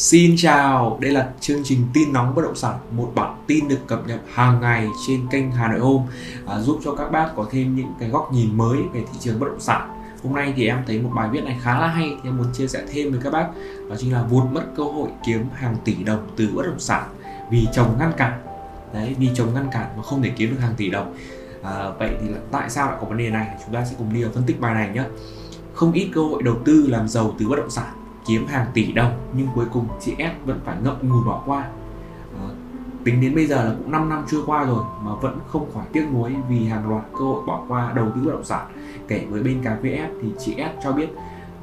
[0.00, 3.86] Xin chào, đây là chương trình tin nóng bất động sản, một bản tin được
[3.86, 6.02] cập nhật hàng ngày trên kênh Hà Nội hôm
[6.46, 9.40] à, giúp cho các bác có thêm những cái góc nhìn mới về thị trường
[9.40, 10.02] bất động sản.
[10.24, 12.46] Hôm nay thì em thấy một bài viết này khá là hay thì em muốn
[12.52, 13.46] chia sẻ thêm với các bác
[13.88, 17.08] đó chính là vụt mất cơ hội kiếm hàng tỷ đồng từ bất động sản
[17.50, 18.40] vì chồng ngăn cản.
[18.94, 21.14] Đấy, vì chồng ngăn cản mà không thể kiếm được hàng tỷ đồng.
[21.62, 23.48] À, vậy thì là tại sao lại có vấn đề này?
[23.64, 25.04] Chúng ta sẽ cùng đi vào phân tích bài này nhé.
[25.74, 28.92] Không ít cơ hội đầu tư làm giàu từ bất động sản kiếm hàng tỷ
[28.92, 31.68] đồng nhưng cuối cùng chị S vẫn phải ngậm ngùi bỏ qua.
[32.38, 32.48] À,
[33.04, 35.84] tính đến bây giờ là cũng 5 năm trôi qua rồi mà vẫn không khỏi
[35.92, 38.66] tiếc nuối vì hàng loạt cơ hội bỏ qua đầu tư bất động sản.
[39.08, 41.08] Kể với bên cà phê S thì chị S cho biết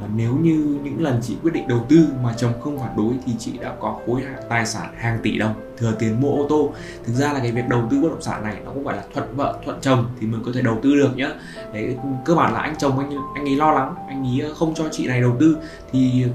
[0.02, 3.14] là nếu như những lần chị quyết định đầu tư mà chồng không phản đối
[3.26, 6.74] thì chị đã có khối tài sản hàng tỷ đồng thừa tiền mua ô tô.
[7.06, 9.04] Thực ra là cái việc đầu tư bất động sản này nó cũng gọi là
[9.14, 11.30] thuận vợ, thuận chồng thì mình có thể đầu tư được nhá.
[11.74, 11.96] Đấy,
[12.26, 15.08] cơ bản là anh chồng anh anh ấy lo lắng, anh ấy không cho chị
[15.08, 15.58] này đầu tư.
[15.92, 16.26] Thì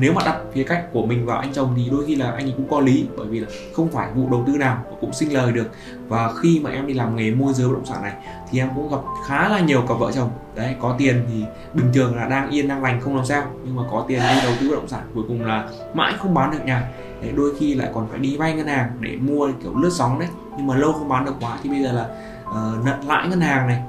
[0.00, 2.46] nếu mà đặt phía cách của mình vào anh chồng thì đôi khi là anh
[2.46, 5.34] ấy cũng có lý, bởi vì là không phải vụ đầu tư nào cũng sinh
[5.34, 5.70] lời được.
[6.08, 8.12] Và khi mà em đi làm nghề môi giới bất động sản này
[8.50, 10.30] thì em cũng gặp khá là nhiều cặp vợ chồng.
[10.54, 13.42] Đấy, có tiền thì bình thường là đang yên, đang lành, không làm sao.
[13.64, 16.34] Nhưng mà có tiền đi đầu tư bất động sản, cuối cùng là mãi không
[16.34, 16.88] bán được nhà
[17.24, 20.18] đấy, đôi khi lại còn phải đi vay ngân hàng để mua kiểu lướt sóng
[20.18, 20.28] đấy.
[20.56, 22.08] Nhưng mà lâu không bán được quá thì bây giờ là
[22.50, 23.82] uh, nợ lãi ngân hàng này.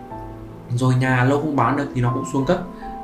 [0.76, 2.58] Rồi nhà lâu không bán được thì nó cũng xuống cấp.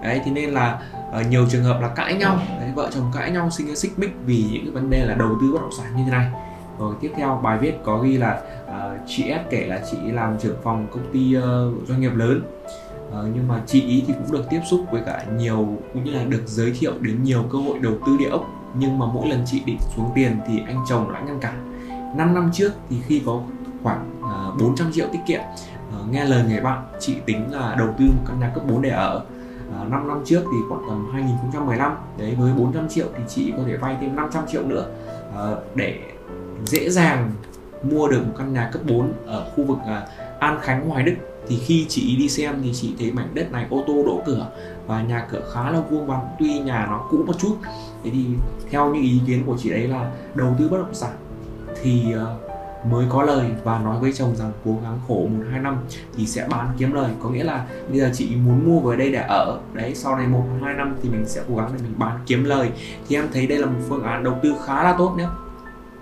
[0.03, 0.81] Đấy thì nên là
[1.19, 2.39] uh, nhiều trường hợp là cãi nhau.
[2.59, 5.15] Đấy, vợ chồng cãi nhau sinh ra xích mích vì những cái vấn đề là
[5.15, 6.31] đầu tư bất động sản như thế này.
[6.79, 10.39] Rồi tiếp theo bài viết có ghi là uh, chị S kể là chị làm
[10.39, 11.43] trưởng phòng công ty uh,
[11.87, 12.41] doanh nghiệp lớn.
[13.09, 16.11] Uh, nhưng mà chị ý thì cũng được tiếp xúc với cả nhiều cũng như
[16.11, 19.27] là được giới thiệu đến nhiều cơ hội đầu tư địa ốc nhưng mà mỗi
[19.27, 21.77] lần chị định xuống tiền thì anh chồng lại ngăn cản.
[22.17, 23.41] 5 năm trước thì khi có
[23.83, 25.41] khoảng à, 400 triệu tiết kiệm
[25.91, 28.81] à, nghe lời người bạn, chị tính là đầu tư một căn nhà cấp 4
[28.81, 29.25] để ở.
[29.73, 33.63] À, 5 năm trước thì khoảng tầm 2015 đấy, với 400 triệu thì chị có
[33.67, 34.85] thể vay thêm 500 triệu nữa.
[35.75, 35.99] Để
[36.65, 37.31] dễ dàng
[37.83, 39.77] mua được một căn nhà cấp 4 ở khu vực
[40.39, 41.15] An Khánh, Hoài Đức.
[41.47, 44.47] Thì khi chị đi xem thì chị thấy mảnh đất này ô tô đỗ cửa
[44.91, 47.55] và nhà cửa khá là vuông vắn tuy nhà nó cũ một chút.
[48.03, 48.25] Thế thì
[48.69, 51.11] theo những ý kiến của chị đấy là đầu tư bất động sản
[51.81, 52.35] thì ờ,
[52.89, 55.77] mới có lời và nói với chồng rằng cố gắng khổ một hai năm
[56.15, 57.11] thì sẽ bán kiếm lời.
[57.23, 60.27] Có nghĩa là bây giờ chị muốn mua về đây để ở, đấy, sau này
[60.27, 62.71] một hai năm thì mình sẽ cố gắng để mình bán kiếm lời.
[63.07, 65.27] Thì em thấy đây là một phương án đầu tư khá là tốt nhé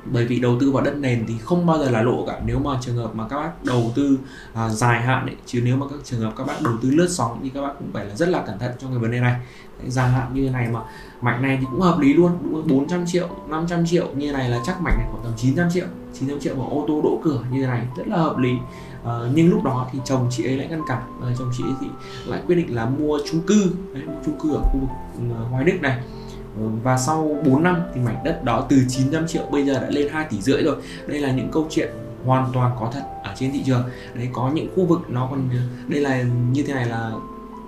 [0.05, 2.39] bởi vì đầu tư vào đất nền thì không bao giờ là lỗ cả.
[2.45, 4.19] Nếu mà trường hợp mà các bác đầu tư
[4.53, 7.07] à, dài hạn ấy chứ nếu mà các trường hợp các bác đầu tư lướt
[7.09, 9.19] sóng thì các bác cũng phải là rất là cẩn thận trong cái vấn đề
[9.19, 9.35] này.
[9.87, 10.79] Dài hạn như thế này mà
[11.21, 14.59] mảnh này thì cũng hợp lý luôn đúng 400 triệu 500 triệu như này là
[14.65, 17.61] chắc mảnh này khoảng tầm 900 triệu 900 triệu mà ô tô đỗ cửa như
[17.61, 18.51] thế này rất là hợp lý.
[19.05, 21.73] À, nhưng lúc đó thì chồng chị ấy lại ngăn cản à, chồng chị ấy
[21.81, 21.87] thì
[22.25, 24.89] lại quyết định là mua chung cư Đấy, mua chung cư ở khu vực
[25.59, 25.99] uh, Đức này.
[26.59, 29.89] Vâng, và sau 4 năm thì mảnh đất đó từ 900 triệu bây giờ đã
[29.89, 30.75] lên 2 tỷ rưỡi rồi.
[31.07, 31.89] Đây là những câu chuyện
[32.25, 33.83] hoàn toàn có thật ở trên thị trường.
[34.13, 35.49] Đấy có những khu vực nó còn
[35.87, 37.11] đây là như thế này là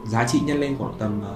[0.08, 1.36] giá trị nhân lên khoảng tầm ờ,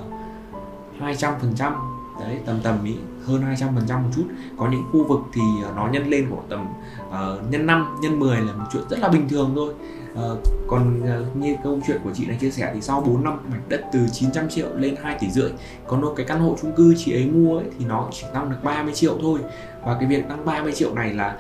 [0.99, 1.75] 200 phần trăm.
[2.19, 2.95] Đấy tầm tầm ý
[3.25, 4.23] hơn 200 phần trăm một chút.
[4.57, 6.65] Có những khu vực thì ờ, nó nhân lên khoảng tầm
[7.07, 9.73] uh, nhân 5 nhân 10 là một chuyện rất là bình thường thôi.
[10.15, 13.39] Uh, còn uh, như câu chuyện của chị này chia sẻ thì sau 4 năm
[13.51, 15.49] mảnh đất từ 900 triệu lên 2 tỷ rưỡi
[15.87, 18.49] còn một cái căn hộ chung cư chị ấy mua ấy, thì nó chỉ tăng
[18.49, 19.39] được 30 triệu thôi.
[19.85, 21.37] Và cái việc tăng 30 triệu này là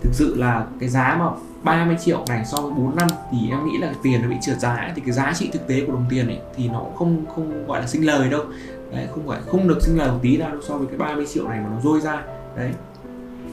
[0.00, 1.30] thực sự là cái giá mà
[1.62, 4.58] 30 triệu này so với 4 năm thì em nghĩ là tiền nó bị trượt
[4.58, 6.96] giá ấy, thì cái giá trị thực tế của đồng tiền ấy thì nó cũng
[6.96, 8.44] không không gọi là sinh lời đâu.
[8.92, 11.48] Đấy không phải không được sinh lời một tí nào so với cái 30 triệu
[11.48, 12.22] này mà nó rơi ra.
[12.56, 12.72] Đấy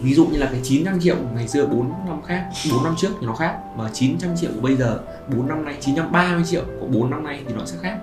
[0.02, 3.10] ví dụ như là cái 900 triệu ngày xưa 4 năm khác 4 năm trước
[3.20, 5.00] thì nó khác mà 900 triệu của bây giờ
[5.36, 7.98] 4 năm nay 930 triệu của 4 năm nay thì nó sẽ khác.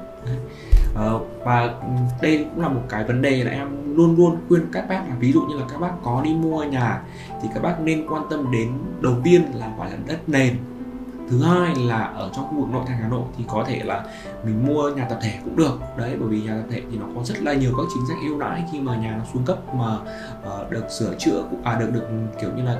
[0.95, 1.75] Ờ, và
[2.23, 5.15] đây cũng là một cái vấn đề là em luôn luôn khuyên các bác là
[5.21, 7.03] ví dụ như là các bác có đi mua nhà
[7.43, 10.57] thì các bác nên quan tâm đến đầu tiên là gọi là đất nền
[11.31, 14.05] thứ hai là ở trong khu vực nội thành hà nội thì có thể là
[14.45, 15.79] mình mua nhà tập thể cũng được.
[15.99, 18.17] Đấy bởi vì nhà tập thể thì nó có rất là nhiều các chính sách
[18.29, 21.91] ưu đãi khi mà nhà nó xuống cấp mà uh, được sửa chữa à được
[21.93, 22.09] được
[22.41, 22.77] kiểu như là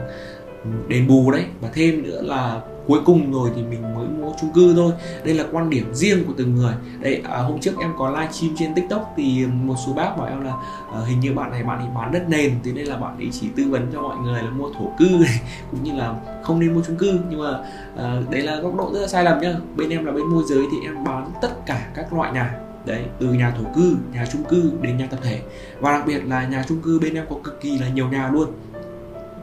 [0.65, 1.45] ừ, đền bù đấy.
[1.61, 4.93] Và thêm nữa là cuối cùng rồi thì mình mới mua chung cư thôi.
[5.25, 6.75] Đây là quan điểm riêng của từng người.
[7.01, 10.27] Đây à, hôm trước em có live stream trên tiktok thì một số bác bảo
[10.27, 10.53] em là
[10.93, 13.29] à, hình như bạn này bạn ấy bán đất nền thì đây là bạn ấy
[13.33, 15.41] chỉ tư vấn cho mọi người là mua thổ cư này
[15.71, 17.19] cũng như là không nên mua chung cư.
[17.31, 17.59] Nhưng mà
[17.97, 19.55] à, đấy là góc độ rất là sai lầm nhá.
[19.77, 22.55] Bên em là bên môi giới thì em bán tất cả các loại nhà.
[22.87, 25.41] Đấy từ nhà thổ cư nhà chung cư đến nhà tập thể.
[25.81, 28.31] Và đặc biệt là nhà chung cư bên em có cực kỳ là nhiều nhà
[28.33, 28.49] luôn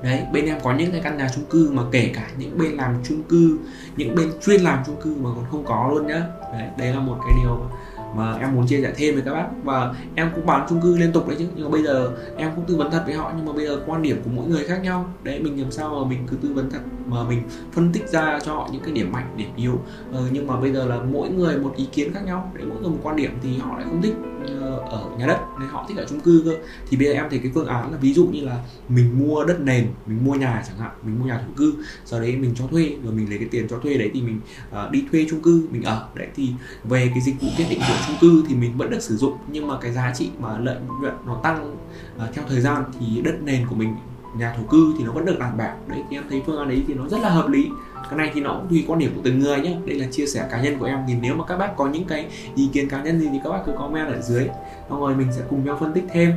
[0.03, 2.71] đấy bên em có những cái căn nhà chung cư mà kể cả những bên
[2.71, 3.59] làm chung cư
[3.97, 6.23] những bên chuyên làm chung cư mà còn không có luôn nhá.
[6.53, 7.69] Đấy đấy là một cái điều
[8.15, 9.47] mà em muốn chia sẻ thêm với các bác.
[9.63, 12.51] Và em cũng bán chung cư liên tục đấy chứ nhưng mà bây giờ em
[12.55, 14.63] cũng tư vấn thật với họ nhưng mà bây giờ quan điểm của mỗi người
[14.63, 15.13] khác nhau.
[15.23, 17.41] Đấy mình làm sao mà mình cứ tư vấn thật mà mình
[17.71, 19.79] phân tích ra cho họ những cái điểm mạnh điểm yếu.
[20.11, 22.81] Ờ, nhưng mà bây giờ là mỗi người một ý kiến khác nhau đấy mỗi
[22.81, 24.15] người một quan điểm thì họ lại không thích
[24.61, 26.51] ờ, ở nhà đất nên họ thích ở chung cư cơ.
[26.89, 29.43] Thì bây giờ em thấy cái phương án là ví dụ như là mình mua
[29.45, 31.73] đất nền mình mua nhà chẳng hạn mình mua nhà thổ cư
[32.05, 34.39] sau đấy mình cho thuê rồi mình lấy cái tiền cho thuê đấy thì mình
[34.69, 36.07] uh, đi thuê chung cư mình ở.
[36.15, 36.49] Đấy thì
[36.83, 39.37] về cái dịch vụ tiết định của chung cư thì mình vẫn được sử dụng
[39.51, 41.75] nhưng mà cái giá trị mà lợi nhuận nó tăng
[42.15, 43.95] uh, theo thời gian thì đất nền của mình
[44.37, 45.77] nhà thổ cư thì nó vẫn được đảm bảo.
[45.87, 47.69] Đấy thì em thấy phương án đấy thì nó rất là hợp lý.
[48.09, 50.25] Cái này thì nó cũng tùy quan điểm của từng người nhé đây là chia
[50.25, 50.99] sẻ cá nhân của em.
[51.07, 53.49] Thì nếu mà các bác có những cái ý kiến cá nhân gì thì các
[53.49, 54.47] bác cứ comment ở dưới.
[54.89, 56.31] Xong rồi mình sẽ cùng nhau phân tích thêm.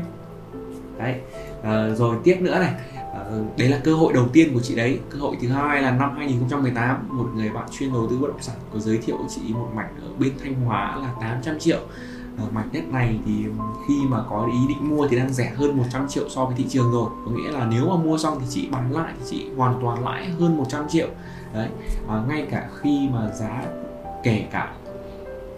[0.98, 1.20] Đấy
[1.62, 2.72] à, rồi tiếp nữa này.
[3.14, 3.24] À,
[3.58, 4.98] đấy là cơ hội đầu tiên của chị đấy.
[5.10, 8.42] Cơ hội thứ hai là năm 2018 một người bạn chuyên đầu tư bất động
[8.42, 11.78] sản có giới thiệu chị một mảnh ở bên Thanh Hóa là 800 triệu
[12.38, 13.44] ở mảnh đất này thì
[13.88, 16.66] khi mà có ý định mua thì đang rẻ hơn 100 triệu so với thị
[16.68, 17.10] trường rồi.
[17.24, 20.04] Có nghĩa là nếu mà mua xong thì chị bán lại thì chị hoàn toàn
[20.04, 21.08] lãi hơn 100 triệu.
[21.54, 21.68] Đấy.
[22.08, 23.62] À, ngay cả khi mà giá
[24.22, 24.74] kể cả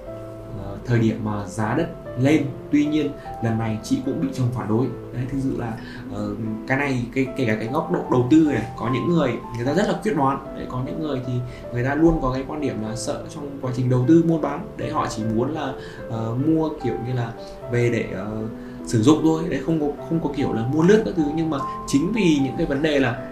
[0.05, 2.47] uh, thời điểm mà giá đất lên.
[2.73, 3.11] Tuy nhiên
[3.45, 4.87] lần này chị cũng bị chồng phản đối.
[5.13, 5.73] Đấy thực sự là
[6.13, 9.33] uh, cái này cái kể cả cái góc độ đầu tư này có những người
[9.57, 10.47] người ta rất là quyết đoán.
[10.57, 11.33] Đấy có những người thì
[11.73, 14.39] người ta luôn có cái quan điểm là sợ trong quá trình đầu tư mua
[14.39, 14.67] bán.
[14.77, 15.73] Đấy họ chỉ muốn là
[16.09, 17.33] uh, mua kiểu như là
[17.73, 18.51] về để uh,
[18.87, 19.43] sử dụng thôi.
[19.51, 21.25] Đấy không có không có kiểu là mua lướt các thứ.
[21.35, 23.31] Nhưng mà chính vì những cái vấn đề là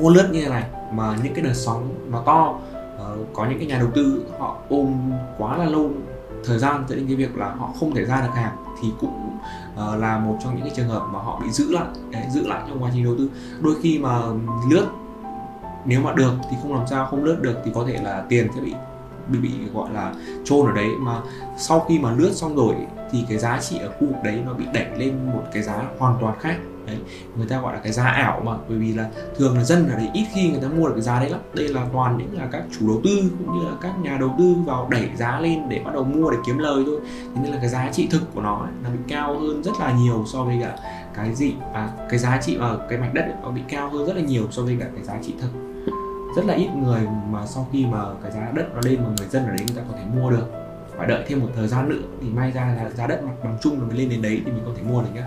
[0.00, 2.58] mua lướt như thế này mà những cái đợt sóng nó to
[2.94, 5.90] uh, có những cái nhà đầu tư họ ôm quá là lâu
[6.44, 9.38] thời gian dẫn đến cái việc là họ không thể ra được hàng thì cũng
[9.74, 12.46] uh, là một trong những cái trường hợp mà họ bị giữ lại đấy, giữ
[12.46, 13.30] lại trong quá trình đầu tư.
[13.60, 14.18] Đôi khi mà
[14.70, 14.86] lướt
[15.84, 18.48] nếu mà được thì không làm sao không lướt được thì có thể là tiền
[18.54, 18.74] sẽ bị
[19.28, 20.14] bị bị gọi là
[20.44, 20.88] chôn ở đấy.
[21.00, 21.20] Mà
[21.56, 22.74] sau khi mà lướt xong rồi
[23.10, 25.84] thì cái giá trị ở khu vực đấy nó bị đẩy lên một cái giá
[25.98, 26.56] hoàn toàn khác
[26.88, 26.98] đấy
[27.36, 29.96] người ta gọi là cái giá ảo mà bởi vì là thường là dân ở
[29.96, 31.40] đấy ít khi người ta mua được cái giá đấy lắm.
[31.54, 34.34] Đây là toàn những là các chủ đầu tư cũng như là các nhà đầu
[34.38, 37.00] tư vào đẩy giá lên để bắt đầu mua để kiếm lời thôi.
[37.34, 39.72] Thế nên là cái giá trị thực của nó ấy, nó bị cao hơn rất
[39.80, 40.76] là nhiều so với cả
[41.14, 44.06] cái gì và cái giá trị ở cái mảnh đất ấy, nó bị cao hơn
[44.06, 45.50] rất là nhiều so với cả cái giá trị thực.
[46.36, 47.00] Rất là ít người
[47.30, 49.76] mà sau khi mà cái giá đất nó lên mà người dân ở đấy người
[49.76, 50.46] ta có thể mua được.
[50.96, 53.58] Phải đợi thêm một thời gian nữa thì may ra là giá đất mặt bằng
[53.60, 55.24] chung nó mới lên đến đấy thì mình có thể mua được nhá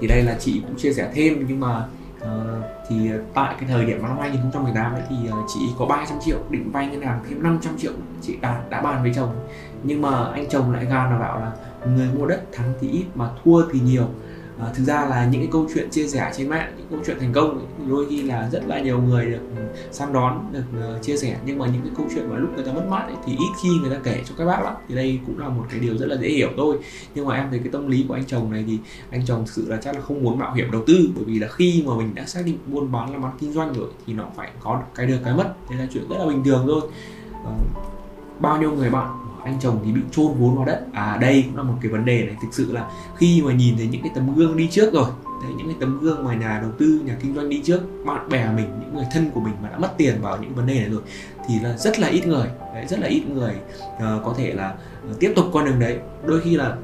[0.00, 1.84] thì đây là chị cũng chia sẻ thêm nhưng mà
[2.22, 2.28] uh,
[2.88, 6.70] thì tại cái thời điểm năm 2018 ấy thì uh, chị có 300 triệu định
[6.72, 9.48] vay ngân hàng thêm 500 triệu chị đã đã bàn với chồng.
[9.82, 11.52] Nhưng mà anh chồng lại gan là bảo là
[11.96, 14.08] người mua đất thắng thì ít mà thua thì nhiều
[14.60, 17.16] à, thực ra là những cái câu chuyện chia sẻ trên mạng những câu chuyện
[17.20, 19.62] thành công ấy, đôi khi là rất là nhiều người được ừ,
[19.92, 20.64] săn đón được
[20.96, 21.36] uh, chia sẻ.
[21.46, 23.50] Nhưng mà những cái câu chuyện mà lúc người ta mất mát ấy, thì ít
[23.62, 24.74] khi người ta kể cho các bác lắm.
[24.88, 26.78] Thì đây cũng là một cái điều rất là dễ hiểu thôi.
[27.14, 28.78] Nhưng mà em thấy cái tâm lý của anh chồng này thì
[29.10, 31.08] anh chồng thực sự là chắc là không muốn mạo hiểm đầu tư.
[31.14, 33.72] Bởi vì là khi mà mình đã xác định buôn bán làm ăn kinh doanh
[33.72, 35.70] rồi thì nó phải có cái được cái mất.
[35.70, 36.80] Đây là chuyện rất là bình thường thôi.
[37.42, 37.60] Uh,
[38.40, 40.86] bao nhiêu người bạn anh chồng thì bị chôn vốn vào đất.
[40.92, 42.36] À đây cũng là một cái vấn đề này.
[42.42, 45.10] Thực sự là khi mà nhìn thấy những cái tấm gương đi trước rồi
[45.42, 48.28] đấy, những cái tấm gương mà nhà đầu tư nhà kinh doanh đi trước bạn
[48.28, 50.74] bè mình những người thân của mình mà đã mất tiền vào những vấn đề
[50.74, 51.02] này rồi
[51.48, 53.54] thì là rất là ít người đấy, rất là ít người
[53.96, 54.74] uh, có thể là
[55.10, 55.98] uh, tiếp tục con đường đấy.
[56.26, 56.76] Đôi khi là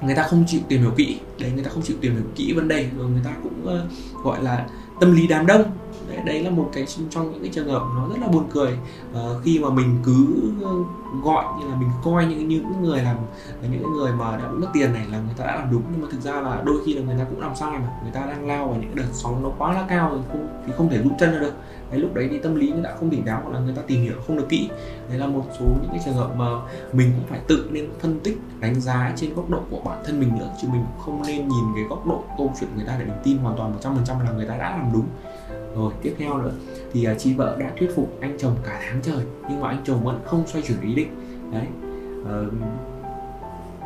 [0.00, 2.52] người ta không chịu tìm hiểu kỹ đấy người ta không chịu tìm hiểu kỹ
[2.52, 4.66] vấn đề rồi người ta cũng uh, gọi là
[5.00, 5.62] tâm lý đám đông
[6.12, 8.78] đấy, đấy là một cái trong những cái trường hợp nó rất là buồn cười.
[9.12, 10.26] Uh, khi mà mình cứ
[10.62, 10.72] ờ,
[11.22, 13.16] gọi như là mình coi những những người làm
[13.70, 15.82] những người mà đã bị mất tiền này là người ta đã làm đúng.
[15.92, 18.12] Nhưng mà thực ra là đôi khi là người ta cũng làm sai mà người
[18.12, 20.88] ta đang lao vào những đợt sóng nó quá là cao rồi không thì không
[20.88, 21.54] thể rút chân ra được.
[21.90, 23.82] Đấy lúc đấy thì tâm lý người ta không tỉnh táo hoặc là người ta
[23.86, 24.68] tìm hiểu không được kỹ.
[25.08, 26.46] Đấy là một số những cái trường hợp mà
[26.92, 30.20] mình cũng phải tự nên phân tích đánh giá trên góc độ của bản thân
[30.20, 30.50] mình nữa.
[30.62, 33.38] Chứ mình không nên nhìn cái góc độ câu chuyện người ta để mình tin
[33.38, 35.06] hoàn toàn 100% là người ta đã làm đúng
[35.76, 36.52] rồi tiếp theo nữa
[36.92, 39.80] thì uh, chị vợ đã thuyết phục anh chồng cả tháng trời nhưng mà anh
[39.84, 41.08] chồng vẫn không xoay chuyển ý định.
[41.52, 41.66] Đấy
[42.22, 42.52] uh,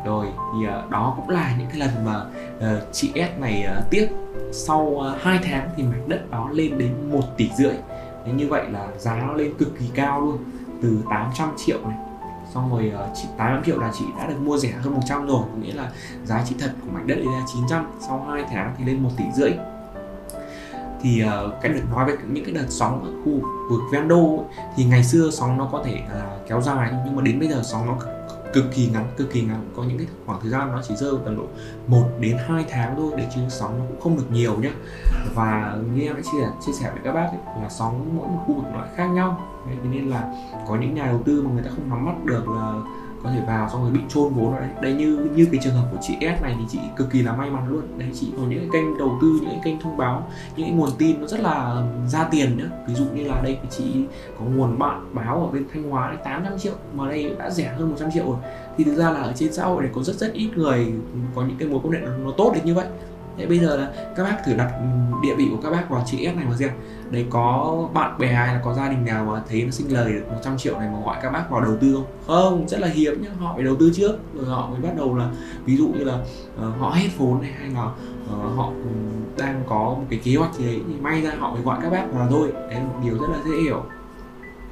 [0.05, 2.25] rồi thì uh, đó cũng là những cái lần mà
[2.57, 4.07] uh, chị S này uh, tiếp.
[4.51, 7.73] Sau uh, 2 tháng thì mảnh đất đó lên đến 1 tỷ rưỡi.
[8.25, 10.37] Thế như vậy là giá nó lên cực kỳ cao luôn
[10.81, 11.97] từ 800 triệu này.
[12.53, 15.43] Xong rồi uh, chị 800 triệu là chị đã được mua rẻ hơn 100 rồi
[15.61, 15.91] nghĩa là
[16.25, 19.23] giá trị thật của mảnh đất là 900 sau 2 tháng thì lên 1 tỷ
[19.35, 19.51] rưỡi
[21.01, 23.31] thì uh, cái đợt nói về những cái đợt sóng ở khu
[23.69, 27.21] vực ven đô thì ngày xưa sóng nó có thể uh, kéo dài nhưng mà
[27.21, 27.97] đến bây giờ sóng nó
[28.53, 29.71] cực kỳ ngắn cực kỳ ngắn.
[29.75, 31.43] Có những cái khoảng thời gian nó chỉ rơi tầm độ
[31.87, 34.71] 1 đến 2 tháng thôi để chứ sóng nó cũng không được nhiều nhé
[35.35, 38.27] và như em đã chia sẻ, chia sẻ với các bác ấy, là sóng mỗi
[38.27, 39.41] một khu vực nó lại khác nhau.
[39.65, 40.33] Đấy, nên là
[40.67, 42.73] có những nhà đầu tư mà người ta không nắm bắt được là
[43.23, 44.69] có thể vào xong rồi bị trôn vốn ở đấy.
[44.81, 47.35] Đấy, như như cái trường hợp của chị S này thì chị cực kỳ là
[47.35, 47.81] may mắn luôn.
[47.97, 50.75] Đấy, chị có những cái kênh đầu tư, những cái kênh thông báo, những cái
[50.75, 53.83] nguồn tin nó rất là ra tiền nữa ví dụ như là đây, chị
[54.39, 57.73] có nguồn bạn báo ở bên thanh hóa đấy 800 triệu, mà đây đã rẻ
[57.77, 58.37] hơn 100 triệu rồi.
[58.77, 60.93] Thì thực ra là ở trên xã hội này có rất rất ít người
[61.35, 62.85] có những cái mối quan hệ nó tốt đến như vậy.
[63.37, 64.71] Thế bây giờ là các bác thử đặt
[65.23, 66.69] địa vị của các bác vào chị S này mà xem.
[67.11, 70.13] Đấy có bạn bè hay là có gia đình nào mà thấy nó sinh lời
[70.13, 72.05] được 100 triệu này mà gọi các bác vào đầu tư không?
[72.27, 75.15] Không, rất là hiếm nhá, họ phải đầu tư trước rồi họ mới bắt đầu
[75.15, 75.29] là
[75.65, 78.71] ví dụ như là uh, họ hết vốn này hay là uh, họ
[79.37, 81.89] đang có một cái kế hoạch gì đấy thì may ra họ mới gọi các
[81.89, 82.51] bác vào thôi.
[82.53, 83.83] Đấy là một điều rất là dễ hiểu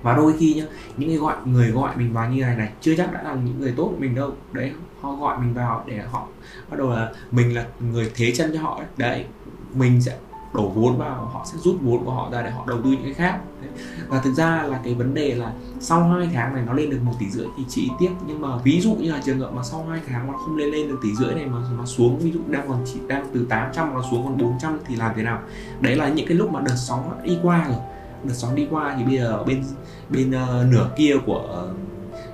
[0.02, 0.64] và đôi khi nhá
[0.98, 3.60] những người gọi người gọi mình vào như này này chưa chắc đã là những
[3.60, 4.32] người tốt của mình đâu.
[4.52, 4.72] Đấy
[5.02, 6.28] họ gọi mình vào để họ
[6.70, 9.25] bắt đầu là mình là người thế chân cho họ đấy, đấy
[9.74, 10.18] mình sẽ
[10.56, 13.04] đổ vốn vào họ sẽ rút vốn của họ ra để họ đầu tư những
[13.04, 13.40] cái khác.
[13.62, 13.72] Đấy.
[14.08, 17.00] và thực ra là cái vấn đề là sau hai tháng này nó lên được
[17.04, 18.12] một tỷ rưỡi thì chị tiếc.
[18.28, 20.70] Nhưng mà ví dụ như là trường hợp mà sau hai tháng nó không lên
[20.70, 23.46] lên được tỷ rưỡi này mà nó xuống ví dụ đang còn chỉ đang từ
[23.50, 25.40] 800 nó xuống còn 400 thì làm thế nào?
[25.80, 27.78] Đấy là những cái lúc mà đợt sóng đi qua rồi
[28.27, 29.63] đợt sóng đi qua thì bây giờ bên
[30.10, 31.75] bên uh, nửa kia của uh,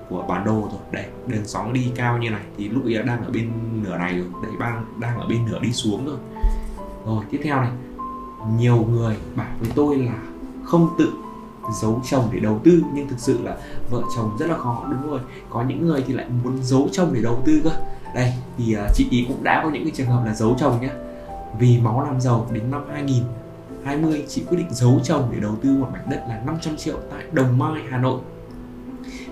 [0.09, 0.81] của bản đồ rồi.
[0.91, 3.51] Đấy đường sóng đi cao như này thì lúc ấy đang ở bên
[3.83, 4.27] nửa này rồi.
[4.43, 6.17] Đấy đang đang ở bên nửa đi xuống rồi.
[7.05, 7.71] Rồi tiếp theo này.
[8.57, 10.15] Nhiều người bảo với tôi là
[10.63, 11.13] không tự
[11.81, 13.57] giấu chồng để đầu tư nhưng thực sự là
[13.89, 15.19] vợ chồng rất là khó đúng rồi.
[15.49, 17.71] Có những người thì lại muốn giấu chồng để đầu tư cơ.
[18.15, 20.81] Đây thì uh, chị ý cũng đã có những cái trường hợp là giấu chồng
[20.81, 20.89] nhé
[21.59, 22.81] vì máu làm giàu đến năm
[23.85, 26.97] 20 chị quyết định giấu chồng để đầu tư một mảnh đất là 500 triệu
[27.11, 28.21] tại Đồng Mai Hà Nội.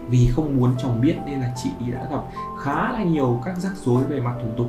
[0.09, 2.21] Vì không muốn chồng biết nên là chị đã gặp
[2.63, 4.67] khá là nhiều các rắc rối về mặt thủ tục.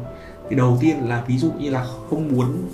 [0.51, 2.69] Thì đầu tiên là ví dụ như là không muốn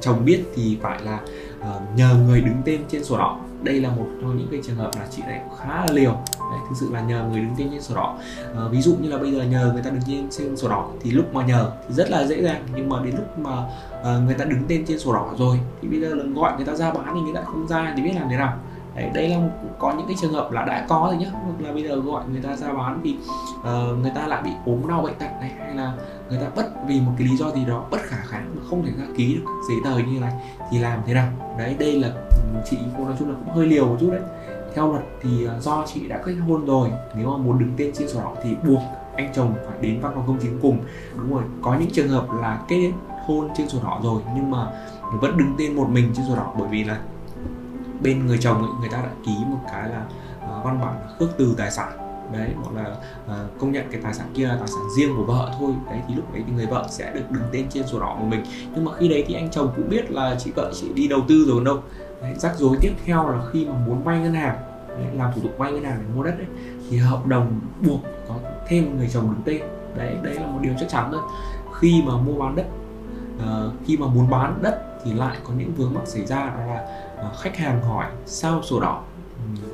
[0.00, 1.20] chồng biết thì phải là
[1.60, 3.40] uh, nhờ người đứng tên trên sổ đỏ.
[3.62, 6.18] Đây là một trong những cái trường hợp là chị này khá là liều.
[6.50, 8.18] Đấy, thực sự là nhờ người đứng tên trên sổ đỏ.
[8.56, 10.88] À, ví dụ như là bây giờ nhờ người ta đứng tên trên sổ đỏ
[11.00, 13.52] thì lúc mà nhờ thì rất là dễ dàng nhưng mà đến lúc mà
[14.04, 16.66] à, người ta đứng tên trên sổ đỏ rồi thì bây giờ lần gọi người
[16.66, 18.58] ta ra bán thì người ta không ra thì biết làm thế nào.
[18.94, 19.36] Đấy đây là
[19.78, 22.24] có những cái trường hợp là đã có rồi nhá hoặc là bây giờ gọi
[22.32, 23.16] người ta ra bán thì
[23.58, 25.92] uh, người ta lại bị ốm đau bệnh tật này hay là
[26.28, 28.86] người ta bất vì một cái lý do gì đó bất khả kháng mà không
[28.86, 30.32] thể ra ký được giấy tờ như này
[30.70, 31.28] thì làm thế nào.
[31.58, 34.20] Đấy đây là ừ, chị cô nói chung là cũng hơi liều một chút đấy
[34.74, 37.92] theo luật thì à, do chị đã kết hôn rồi nếu mà muốn đứng tên
[37.94, 38.80] trên sổ đỏ thì buộc
[39.16, 40.78] anh chồng phải đến văn phòng công chứng cùng.
[41.16, 42.92] Đúng rồi có những trường hợp là kết
[43.26, 44.66] hôn trên sổ đỏ rồi nhưng mà
[45.20, 47.00] vẫn đứng tên một mình trên sổ đỏ bởi vì là
[48.02, 50.04] bên người chồng ấy, người ta đã ký một cái là
[50.58, 51.92] uh, văn bản khước từ tài sản.
[52.32, 55.24] Đấy hoặc là uh, công nhận cái tài sản kia là tài sản riêng của
[55.24, 55.72] vợ thôi.
[55.90, 58.26] Đấy thì lúc đấy thì người vợ sẽ được đứng tên trên sổ đỏ của
[58.26, 58.42] mình.
[58.74, 61.20] Nhưng mà khi đấy thì anh chồng cũng biết là chị vợ chị đi đầu
[61.28, 61.78] tư rồi đâu
[62.22, 64.56] đấy, rắc rối tiếp theo là khi mà muốn vay ngân hàng
[64.88, 66.46] đấy, làm thủ tục vay ngân hàng để mua đất đấy
[66.90, 68.34] thì hợp đồng buộc có
[68.66, 69.62] thêm người chồng đứng tên.
[69.96, 71.20] Đấy đấy là một điều chắc chắn thôi.
[71.78, 72.66] Khi mà mua bán đất
[73.36, 76.66] uh, khi mà muốn bán đất thì lại có những vướng mắc xảy ra đó
[76.66, 79.02] là uh, khách hàng hỏi sao sổ đỏ?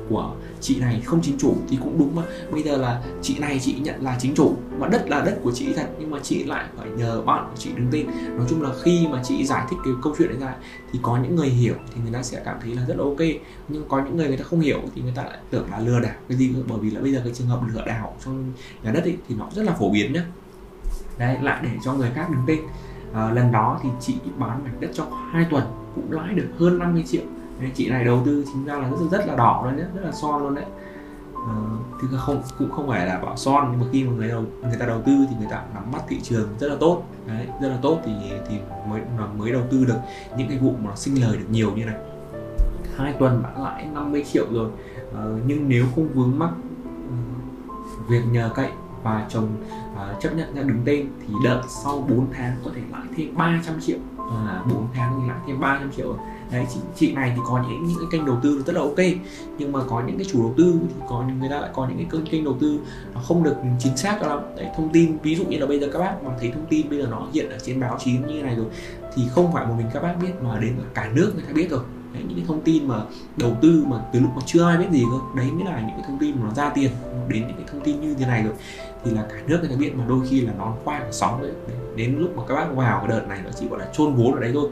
[0.09, 2.21] Của chị này không chính chủ thì cũng đúng mà.
[2.51, 5.51] Bây giờ là chị này chị nhận là chính chủ mà đất là đất của
[5.51, 8.07] chị thật nhưng mà chị lại phải nhờ bạn của chị đứng tên.
[8.37, 10.55] Nói chung là khi mà chị giải thích cái câu chuyện đấy ra
[10.91, 13.41] thì có những người hiểu thì người ta sẽ cảm thấy là rất là ok.
[13.67, 15.99] Nhưng có những người người ta không hiểu thì người ta lại tưởng là lừa
[15.99, 18.51] đảo cái gì bởi vì là bây giờ cái trường hợp lừa đảo trong
[18.83, 20.25] nhà đất ấy, thì nó rất là phổ biến nhá.
[21.17, 22.59] Đấy lại để cho người khác đứng tên.
[23.13, 25.63] À, lần đó thì chị bán mảnh đất trong 2 tuần
[25.95, 27.21] cũng lãi được hơn 50 triệu
[27.59, 30.01] đấy, chị này đầu tư chính ra là rất rất là đỏ luôn đấy rất
[30.03, 30.65] là son luôn đấy.
[31.33, 31.55] À,
[32.01, 34.77] thì không cũng không phải là bảo son nhưng mà khi mà người đầu người
[34.79, 37.03] ta đầu tư thì người ta nắm bắt thị trường rất là tốt.
[37.27, 38.11] Đấy rất là tốt thì
[38.49, 38.57] thì
[38.89, 39.01] mới
[39.37, 39.97] mới đầu tư được
[40.37, 41.95] những cái vụ mà sinh lời được nhiều như này.
[42.97, 44.69] Hai tuần đã lãi 50 triệu rồi.
[45.15, 46.49] À, nhưng nếu không vướng mắc
[47.09, 47.15] ờ,
[48.09, 48.69] việc nhờ cậy
[49.03, 49.47] và chồng
[49.93, 53.37] uh, chấp nhận ra đứng tên thì đợi sau 4 tháng có thể lãi thêm
[53.37, 53.97] 300 triệu.
[54.17, 56.17] À, 4 tháng thì lãi thêm 300 triệu
[56.51, 58.99] đấy chị, chị này thì có những những cái kênh đầu tư rất là ok
[59.57, 61.97] nhưng mà có những cái chủ đầu tư thì có người ta lại có những
[61.97, 62.79] cái kênh kênh đầu tư
[63.13, 64.39] nó không được chính xác cho lắm.
[64.55, 66.89] Đấy thông tin ví dụ như là bây giờ các bác mà thấy thông tin
[66.89, 68.65] bây giờ nó hiện ở trên báo chí như này rồi
[69.15, 71.69] thì không phải một mình các bác biết mà đến cả nước người ta biết
[71.69, 71.81] rồi.
[72.13, 73.01] Đấy, những cái thông tin mà
[73.37, 75.95] đầu tư mà từ lúc mà chưa ai biết gì cơ đấy mới là những
[75.97, 76.91] cái thông tin mà nó ra tiền
[77.27, 78.53] đến những cái thông tin như thế này rồi
[79.03, 81.41] thì là cả nước người ta biết mà đôi khi là nó khoai và sóng
[81.41, 81.51] đấy.
[81.95, 84.33] Đến lúc mà các bác vào cái đợt này nó chỉ gọi là chôn vốn
[84.33, 84.69] ở đấy thôi.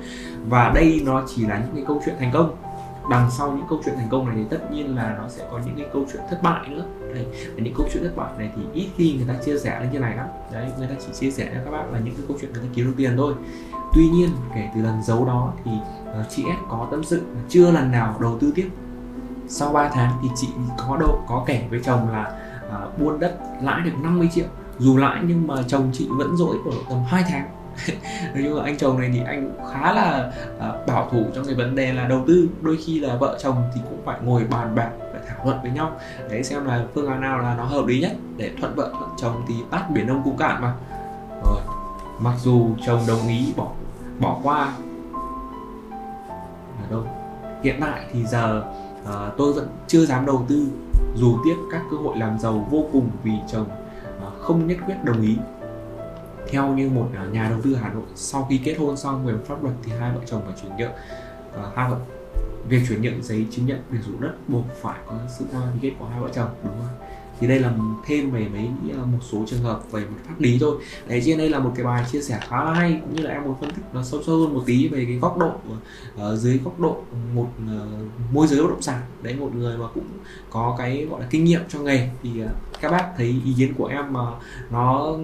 [0.50, 2.56] Và đây nó chỉ là những cái câu chuyện thành công.
[3.10, 5.60] Đằng sau những câu chuyện thành công này thì tất nhiên là nó sẽ có
[5.66, 6.86] những cái câu chuyện thất bại nữa.
[7.14, 9.80] Đấy và những câu chuyện thất bại này thì ít khi người ta chia sẻ
[9.80, 10.28] lên như này lắm.
[10.54, 12.62] Đấy người ta chỉ chia sẻ cho các bạn là những cái câu chuyện người
[12.62, 13.34] ta kiếm được tiền thôi.
[13.94, 15.72] Tuy nhiên kể từ lần giấu đó thì
[16.20, 18.70] uh, chị S có tâm sự chưa lần nào đầu tư tiếp.
[19.48, 22.45] Sau 3 tháng thì chị có độ có kể với chồng là
[22.84, 24.46] uh, buôn đất lãi được 50 triệu.
[24.80, 27.50] Dù lãi nhưng mà chồng chị vẫn dỗi ở tầm 2 tháng.
[28.34, 31.56] Nói chung là anh chồng này thì anh khá là uh, bảo thủ trong cái
[31.56, 32.50] vấn đề là đầu tư.
[32.62, 35.72] Đôi khi là vợ chồng thì cũng phải ngồi bàn bạc phải thảo luận với
[35.72, 35.92] nhau.
[36.30, 39.10] Để xem là phương án nào là nó hợp lý nhất để thuận vợ thuận
[39.18, 40.74] chồng thì tát biển đông cũng cạn mà.
[41.44, 41.62] Rồi
[42.20, 43.68] mặc dù chồng đồng ý bỏ
[44.20, 44.74] bỏ qua.
[46.92, 47.04] Đâu?
[47.64, 48.64] Hiện tại thì giờ
[49.06, 50.68] à, tôi vẫn chưa dám đầu tư
[51.16, 53.70] dù tiếc các cơ hội làm giàu vô cùng vì chồng
[54.22, 55.38] à, không nhất quyết đồng ý.
[56.48, 59.34] Theo như một ờ, nhà đầu tư Hà Nội sau khi kết hôn xong về
[59.46, 60.94] pháp luật thì hai vợ chồng phải chuyển nhượng.
[61.54, 61.98] À, hai vợ
[62.70, 65.80] việc chuyển nhượng giấy chứng nhận quyền sử dụng đất buộc phải có sự ký
[65.82, 67.08] kết của hai vợ chồng đúng không
[67.40, 67.74] thì đây là
[68.06, 70.78] thêm về mấy ờ, một số trường hợp về một pháp lý thôi.
[71.08, 73.32] Đấy trên đây là một cái bài chia sẻ khá là hay cũng như là
[73.32, 76.40] em muốn phân tích nó sâu sâu hơn một tí về cái góc độ uh,
[76.40, 76.98] dưới góc độ
[77.34, 79.02] một uh, môi giới bất động sản.
[79.22, 80.08] Đấy một người mà cũng
[80.50, 82.10] có cái gọi là kinh nghiệm cho nghề.
[82.24, 82.50] Thì uh,
[82.82, 84.22] các bác thấy ý kiến của em mà
[84.72, 85.16] nó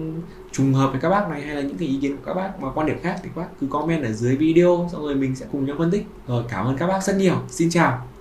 [0.52, 2.60] trùng hợp với các bác này hay là những cái ý kiến của các bác
[2.60, 5.36] mà quan điểm khác thì các bác cứ comment ở dưới video xong rồi mình
[5.36, 6.06] sẽ cùng nhau phân tích.
[6.28, 7.36] Rồi cảm ơn các bác rất nhiều.
[7.48, 8.11] Xin chào.